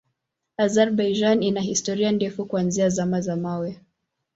[0.57, 3.79] Azerbaijan ina historia ndefu kuanzia Zama za Mawe.